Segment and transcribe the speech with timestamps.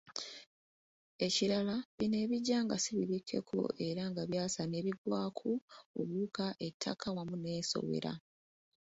[1.25, 5.51] Ekirala bino ebijja nga si bibikkeko, era nga byasamye, bigwako
[5.99, 8.13] obuwuka, ettaka wamu n'ensowera.